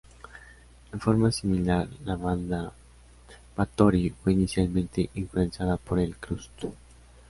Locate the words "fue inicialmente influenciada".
4.09-5.77